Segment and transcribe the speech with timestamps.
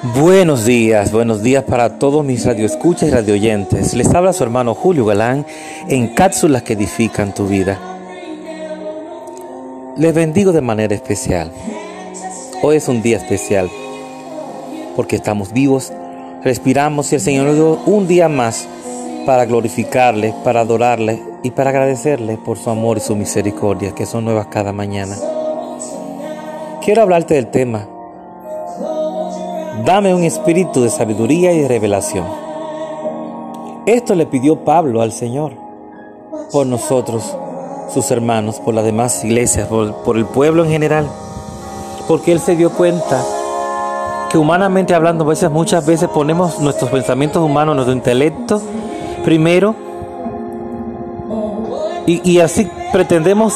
[0.00, 3.94] Buenos días, buenos días para todos mis radioescuchas y radioyentes.
[3.94, 5.44] Les habla su hermano Julio Galán
[5.88, 7.80] en cápsulas que edifican tu vida.
[9.96, 11.50] Les bendigo de manera especial.
[12.62, 13.68] Hoy es un día especial
[14.94, 15.92] porque estamos vivos,
[16.44, 18.68] respiramos y el Señor nos dio un día más
[19.26, 24.26] para glorificarle, para adorarle y para agradecerle por su amor y su misericordia que son
[24.26, 25.16] nuevas cada mañana.
[26.84, 27.97] Quiero hablarte del tema
[29.84, 32.26] Dame un espíritu de sabiduría y de revelación.
[33.86, 35.52] Esto le pidió Pablo al Señor
[36.52, 37.36] por nosotros,
[37.92, 41.06] sus hermanos, por las demás iglesias, por, el pueblo en general,
[42.06, 43.22] porque él se dio cuenta
[44.30, 48.60] que humanamente hablando, veces, muchas veces ponemos nuestros pensamientos humanos, nuestro intelecto
[49.24, 49.74] primero,
[52.06, 53.54] y, así pretendemos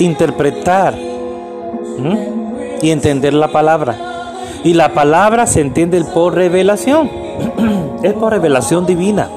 [0.00, 0.96] interpretar
[2.82, 4.15] y entender la palabra.
[4.64, 7.10] Y la palabra se entiende por revelación.
[8.02, 9.28] es por revelación divina.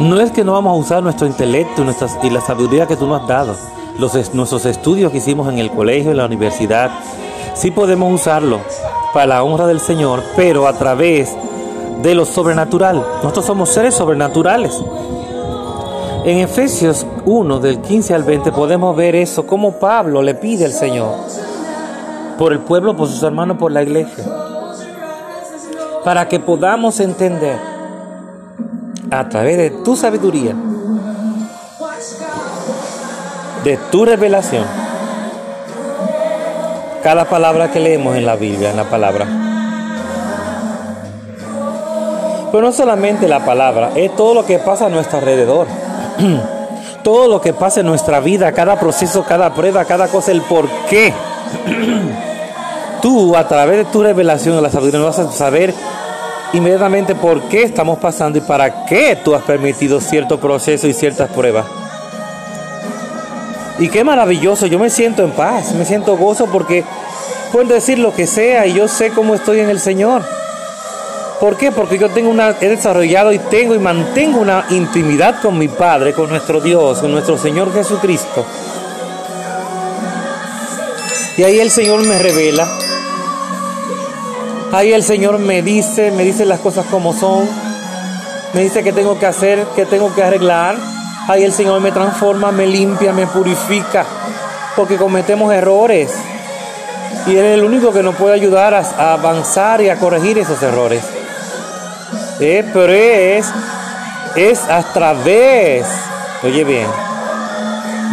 [0.00, 1.84] No es que no vamos a usar nuestro intelecto
[2.22, 3.54] y la sabiduría que tú nos has dado.
[3.98, 6.90] Los, nuestros estudios que hicimos en el colegio, en la universidad,
[7.54, 8.60] sí podemos usarlo
[9.12, 11.36] para la honra del Señor, pero a través
[12.02, 13.04] de lo sobrenatural.
[13.22, 14.82] Nosotros somos seres sobrenaturales.
[16.22, 20.72] En Efesios 1, del 15 al 20, podemos ver eso, como Pablo le pide al
[20.72, 21.14] Señor,
[22.38, 24.24] por el pueblo, por sus hermanos, por la iglesia,
[26.04, 27.58] para que podamos entender
[29.10, 30.54] a través de tu sabiduría,
[33.64, 34.66] de tu revelación,
[37.02, 39.26] cada palabra que leemos en la Biblia, en la palabra.
[42.52, 45.66] Pero no solamente la palabra, es todo lo que pasa a nuestro alrededor.
[47.02, 50.68] todo lo que pasa en nuestra vida, cada proceso, cada prueba, cada cosa, el por
[50.88, 51.12] qué.
[53.02, 55.72] Tú, a través de tu revelación de la sabiduría, vas a saber
[56.52, 61.30] inmediatamente por qué estamos pasando y para qué tú has permitido cierto proceso y ciertas
[61.30, 61.64] pruebas.
[63.78, 66.84] Y qué maravilloso, yo me siento en paz, me siento gozo porque
[67.50, 70.22] puedo decir lo que sea y yo sé cómo estoy en el Señor.
[71.40, 71.72] ¿Por qué?
[71.72, 76.12] Porque yo tengo una, he desarrollado y tengo y mantengo una intimidad con mi Padre,
[76.12, 78.44] con nuestro Dios, con nuestro Señor Jesucristo.
[81.38, 82.68] Y ahí el Señor me revela.
[84.70, 87.48] Ahí el Señor me dice, me dice las cosas como son.
[88.52, 90.76] Me dice que tengo que hacer, que tengo que arreglar.
[91.26, 94.04] Ahí el Señor me transforma, me limpia, me purifica.
[94.76, 96.12] Porque cometemos errores.
[97.26, 100.62] Y Él es el único que nos puede ayudar a avanzar y a corregir esos
[100.62, 101.19] errores.
[102.40, 103.46] Eh, pero es,
[104.34, 105.86] es a través,
[106.42, 106.86] oye bien,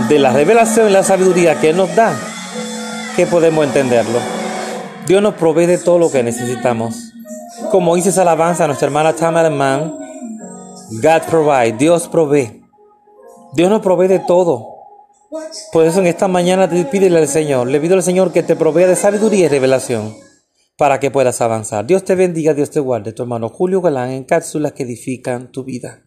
[0.10, 2.14] de la revelación y la sabiduría que Él nos da
[3.16, 4.20] que podemos entenderlo.
[5.08, 7.14] Dios nos provee de todo lo que necesitamos.
[7.72, 9.98] Como dice esa alabanza a nuestra hermana Tamara Mann,
[10.92, 12.64] God provide, Dios provee.
[13.54, 14.76] Dios nos provee de todo.
[15.72, 18.58] Por eso en esta mañana te pídele al Señor, le pido al Señor que te
[18.58, 20.27] provea de sabiduría y revelación
[20.78, 21.86] para que puedas avanzar.
[21.86, 23.12] Dios te bendiga, Dios te guarde.
[23.12, 26.07] Tu hermano Julio Galán en cápsulas que edifican tu vida.